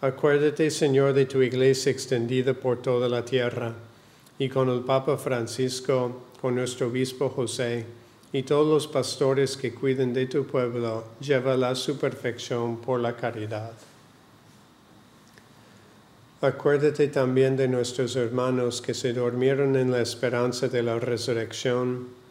Acuérdate, 0.00 0.70
Señor, 0.70 1.12
de 1.12 1.26
tu 1.26 1.42
iglesia 1.42 1.92
extendida 1.92 2.54
por 2.54 2.80
toda 2.80 3.06
la 3.08 3.22
tierra, 3.22 3.74
y 4.38 4.48
con 4.48 4.70
el 4.70 4.80
Papa 4.80 5.18
Francisco, 5.18 6.22
con 6.40 6.54
nuestro 6.54 6.86
obispo 6.86 7.28
José, 7.28 7.84
y 8.32 8.42
todos 8.44 8.66
los 8.66 8.86
pastores 8.86 9.58
que 9.58 9.74
cuiden 9.74 10.14
de 10.14 10.24
tu 10.24 10.46
pueblo, 10.46 11.04
llévala 11.20 11.70
a 11.70 11.74
su 11.74 11.98
perfección 11.98 12.78
por 12.80 13.00
la 13.00 13.14
caridad. 13.14 13.72
Acuérdate 16.40 17.08
también 17.08 17.58
de 17.58 17.68
nuestros 17.68 18.16
hermanos 18.16 18.80
que 18.80 18.94
se 18.94 19.12
durmieron 19.12 19.76
en 19.76 19.90
la 19.90 20.00
esperanza 20.00 20.68
de 20.68 20.82
la 20.82 20.98
resurrección 20.98 22.19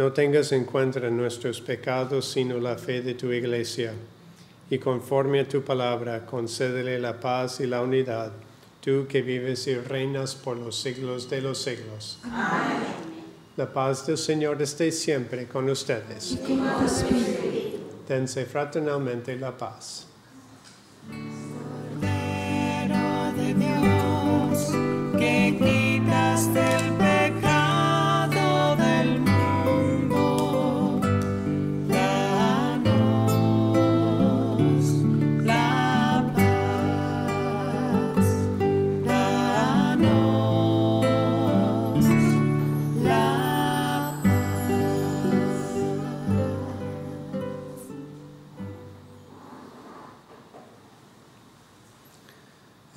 No 0.00 0.14
tengas 0.14 0.50
en 0.52 0.64
cuenta 0.64 0.98
nuestros 1.10 1.60
pecados, 1.60 2.24
sino 2.24 2.58
la 2.58 2.78
fe 2.78 3.02
de 3.02 3.12
tu 3.12 3.30
iglesia. 3.32 3.92
Y 4.70 4.78
conforme 4.78 5.40
a 5.40 5.46
tu 5.46 5.60
palabra, 5.60 6.24
concédele 6.24 6.98
la 6.98 7.20
paz 7.20 7.60
y 7.60 7.66
la 7.66 7.82
unidad, 7.82 8.32
tú 8.80 9.06
que 9.06 9.20
vives 9.20 9.66
y 9.66 9.74
reinas 9.74 10.34
por 10.34 10.56
los 10.56 10.80
siglos 10.80 11.28
de 11.28 11.42
los 11.42 11.58
siglos. 11.60 12.18
La 13.58 13.70
paz 13.70 14.06
del 14.06 14.16
Señor 14.16 14.62
esté 14.62 14.90
siempre 14.90 15.46
con 15.46 15.68
ustedes. 15.68 16.38
Dense 18.08 18.46
fraternalmente 18.46 19.36
la 19.36 19.54
paz. 19.54 20.09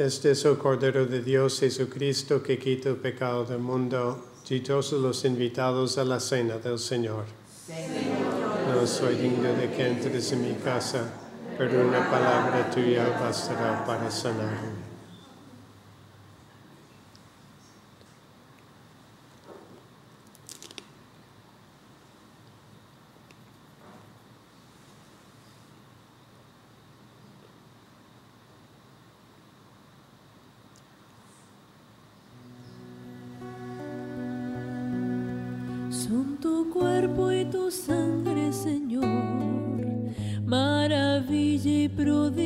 Este 0.03 0.31
es 0.31 0.43
el 0.43 0.57
Cordero 0.57 1.05
de 1.05 1.21
Dios 1.21 1.61
Jesucristo 1.61 2.43
que 2.43 2.59
quita 2.59 2.89
el 2.89 2.97
pecado 2.97 3.45
del 3.45 3.59
mundo. 3.59 4.21
Dichosos 4.49 5.01
los 5.01 5.23
invitados 5.23 5.97
a 5.97 6.03
la 6.03 6.19
cena 6.19 6.57
del 6.57 6.77
Señor. 6.77 7.23
No 8.69 8.85
soy 8.85 9.15
digno 9.15 9.53
de 9.53 9.71
que 9.71 9.87
entres 9.87 10.33
en 10.33 10.41
mi 10.41 10.55
casa, 10.55 11.05
pero 11.57 11.87
una 11.87 12.11
palabra 12.11 12.69
tuya 12.69 13.17
bastará 13.17 13.85
para 13.85 14.11
sanarme. 14.11 14.82
Cuerpo 36.69 37.31
y 37.31 37.45
tu 37.45 37.71
sangre, 37.71 38.51
Señor, 38.53 39.05
maravilla 40.45 41.83
y 41.83 41.89
prodigio 41.89 42.42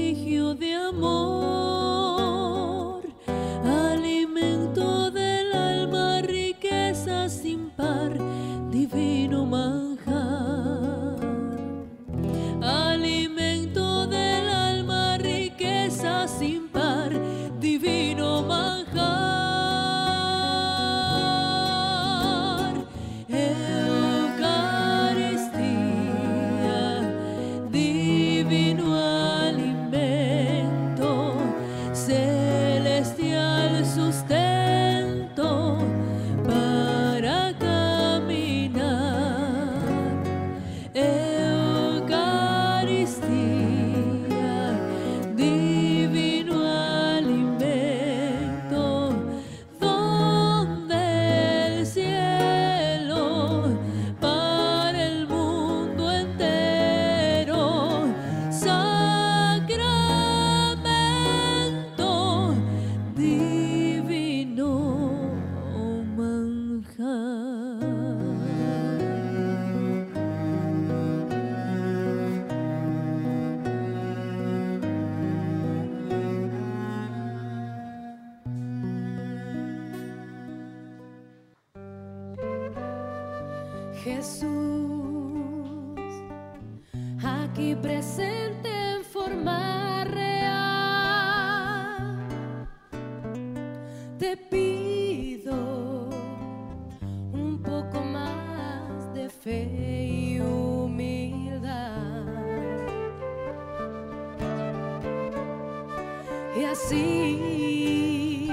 Y 106.60 106.63
así 106.63 108.50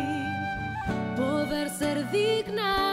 poder 1.16 1.70
ser 1.70 2.10
digna 2.10 2.83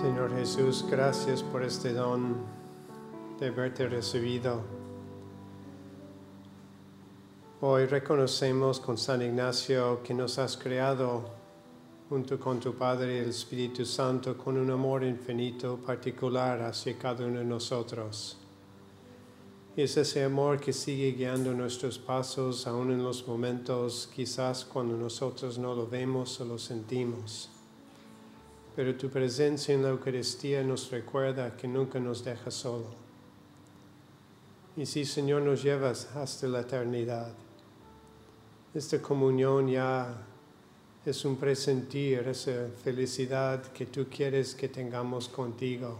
Señor 0.00 0.32
Jesús, 0.32 0.84
gracias 0.88 1.42
por 1.42 1.64
este 1.64 1.92
don 1.92 2.36
de 3.40 3.48
haberte 3.48 3.88
recibido. 3.88 4.62
Hoy 7.60 7.86
reconocemos 7.86 8.78
con 8.78 8.96
San 8.96 9.22
Ignacio 9.22 10.00
que 10.04 10.14
nos 10.14 10.38
has 10.38 10.56
creado 10.56 11.28
junto 12.08 12.38
con 12.38 12.60
tu 12.60 12.74
Padre 12.74 13.16
y 13.16 13.18
el 13.22 13.30
Espíritu 13.30 13.84
Santo 13.84 14.38
con 14.38 14.56
un 14.56 14.70
amor 14.70 15.02
infinito 15.02 15.78
particular 15.78 16.62
hacia 16.62 16.96
cada 16.96 17.26
uno 17.26 17.40
de 17.40 17.44
nosotros. 17.44 18.38
Es 19.76 19.96
ese 19.96 20.22
amor 20.22 20.60
que 20.60 20.72
sigue 20.72 21.10
guiando 21.10 21.52
nuestros 21.54 21.98
pasos 21.98 22.68
aún 22.68 22.92
en 22.92 23.02
los 23.02 23.26
momentos 23.26 24.08
quizás 24.14 24.64
cuando 24.64 24.96
nosotros 24.96 25.58
no 25.58 25.74
lo 25.74 25.88
vemos 25.88 26.40
o 26.40 26.44
lo 26.44 26.56
sentimos 26.56 27.50
pero 28.78 28.94
tu 28.94 29.10
presencia 29.10 29.74
en 29.74 29.82
la 29.82 29.88
Eucaristía 29.88 30.62
nos 30.62 30.88
recuerda 30.92 31.56
que 31.56 31.66
nunca 31.66 31.98
nos 31.98 32.22
dejas 32.24 32.54
solo. 32.54 32.86
Y 34.76 34.86
sí, 34.86 35.04
Señor, 35.04 35.42
nos 35.42 35.64
llevas 35.64 36.14
hasta 36.14 36.46
la 36.46 36.60
eternidad. 36.60 37.32
Esta 38.72 39.02
comunión 39.02 39.66
ya 39.66 40.24
es 41.04 41.24
un 41.24 41.34
presentir, 41.34 42.20
esa 42.28 42.68
felicidad 42.84 43.64
que 43.72 43.86
tú 43.86 44.06
quieres 44.08 44.54
que 44.54 44.68
tengamos 44.68 45.28
contigo. 45.28 45.98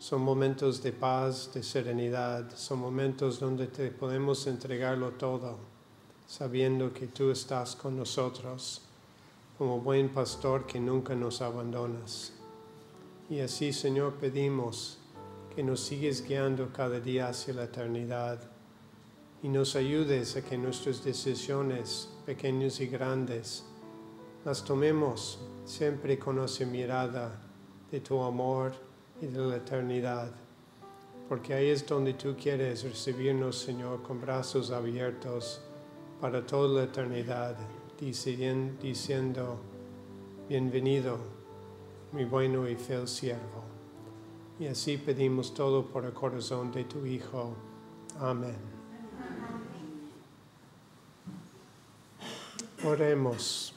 Son 0.00 0.22
momentos 0.22 0.82
de 0.82 0.90
paz, 0.90 1.54
de 1.54 1.62
serenidad, 1.62 2.50
son 2.56 2.80
momentos 2.80 3.38
donde 3.38 3.68
te 3.68 3.92
podemos 3.92 4.44
entregarlo 4.48 5.12
todo, 5.12 5.56
sabiendo 6.26 6.92
que 6.92 7.06
tú 7.06 7.30
estás 7.30 7.76
con 7.76 7.96
nosotros 7.96 8.89
como 9.60 9.78
buen 9.78 10.08
pastor 10.08 10.64
que 10.64 10.80
nunca 10.80 11.14
nos 11.14 11.42
abandonas. 11.42 12.32
Y 13.28 13.40
así, 13.40 13.74
Señor, 13.74 14.14
pedimos 14.14 14.98
que 15.54 15.62
nos 15.62 15.80
sigues 15.80 16.26
guiando 16.26 16.72
cada 16.72 16.98
día 16.98 17.28
hacia 17.28 17.52
la 17.52 17.64
eternidad 17.64 18.40
y 19.42 19.50
nos 19.50 19.76
ayudes 19.76 20.34
a 20.34 20.42
que 20.42 20.56
nuestras 20.56 21.04
decisiones, 21.04 22.08
pequeñas 22.24 22.80
y 22.80 22.86
grandes, 22.86 23.66
las 24.46 24.64
tomemos 24.64 25.38
siempre 25.66 26.18
con 26.18 26.42
esa 26.42 26.64
mirada 26.64 27.38
de 27.90 28.00
tu 28.00 28.18
amor 28.22 28.72
y 29.20 29.26
de 29.26 29.40
la 29.40 29.56
eternidad. 29.56 30.32
Porque 31.28 31.52
ahí 31.52 31.68
es 31.68 31.86
donde 31.86 32.14
tú 32.14 32.34
quieres 32.34 32.82
recibirnos, 32.82 33.58
Señor, 33.58 34.02
con 34.04 34.22
brazos 34.22 34.70
abiertos 34.70 35.60
para 36.18 36.46
toda 36.46 36.80
la 36.80 36.84
eternidad 36.84 37.58
diciendo, 38.00 39.60
bienvenido, 40.48 41.18
mi 42.12 42.24
bueno 42.24 42.66
y 42.66 42.74
fiel 42.74 43.06
siervo. 43.06 43.64
Y 44.58 44.66
así 44.66 44.96
pedimos 44.96 45.52
todo 45.52 45.86
por 45.86 46.04
el 46.06 46.12
corazón 46.12 46.72
de 46.72 46.84
tu 46.84 47.04
Hijo. 47.04 47.54
Amén. 48.18 48.56
Oremos. 52.84 53.74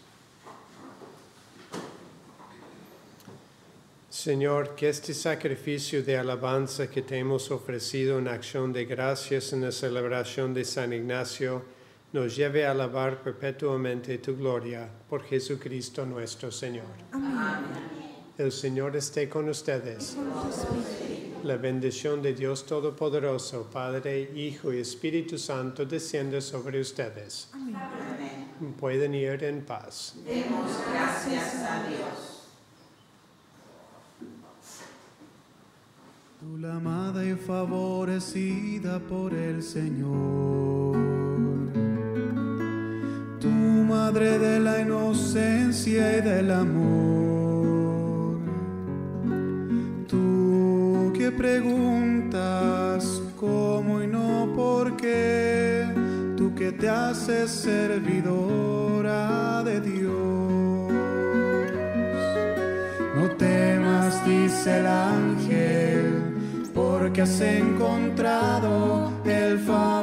Señor, 4.10 4.76
que 4.76 4.88
este 4.88 5.14
sacrificio 5.14 6.02
de 6.02 6.18
alabanza 6.18 6.90
que 6.90 7.02
te 7.02 7.18
hemos 7.18 7.52
ofrecido 7.52 8.20
en 8.20 8.30
acción 8.30 8.72
de 8.72 8.86
gracias 8.86 9.52
en 9.52 9.64
la 9.64 9.72
celebración 9.74 10.54
de 10.54 10.64
San 10.64 10.94
Ignacio 10.94 11.83
nos 12.14 12.36
lleve 12.36 12.66
a 12.66 12.72
alabar 12.72 13.24
perpetuamente 13.24 14.20
tu 14.20 14.38
gloria 14.38 14.88
por 15.10 15.24
Jesucristo 15.24 16.06
nuestro 16.06 16.52
Señor. 16.52 16.86
El 18.38 18.52
Señor 18.52 18.96
esté 18.96 19.28
con 19.28 19.50
ustedes. 19.50 20.16
La 21.44 21.58
bendición 21.58 22.22
de 22.22 22.34
Dios 22.34 22.66
Todopoderoso, 22.66 23.70
Padre, 23.72 24.32
Hijo 24.36 24.72
y 24.72 24.78
Espíritu 24.78 25.38
Santo, 25.38 25.86
desciende 25.86 26.40
sobre 26.40 26.80
ustedes. 26.80 27.52
Pueden 28.80 29.16
ir 29.16 29.44
en 29.44 29.66
paz. 29.66 30.16
Tú 36.40 36.58
la 36.58 36.76
amada 36.76 37.26
y 37.26 37.36
favorecida 37.36 39.00
por 39.00 39.34
el 39.34 39.64
Señor. 39.64 41.23
Madre 43.94 44.40
de 44.40 44.60
la 44.60 44.82
inocencia 44.82 46.18
y 46.18 46.22
del 46.22 46.50
amor. 46.50 48.40
Tú 50.08 51.14
que 51.16 51.32
preguntas 51.32 53.22
cómo 53.40 54.02
y 54.02 54.08
no 54.08 54.52
por 54.56 54.98
qué. 54.98 55.86
Tú 56.36 56.56
que 56.56 56.72
te 56.72 56.90
haces 56.90 57.52
servidora 57.52 59.22
de 59.64 59.80
Dios. 59.80 60.92
No 63.16 63.30
temas, 63.38 64.26
dice 64.26 64.80
el 64.80 64.88
ángel, 64.88 66.34
porque 66.74 67.22
has 67.22 67.40
encontrado 67.42 69.12
el 69.24 69.60
favor 69.60 70.03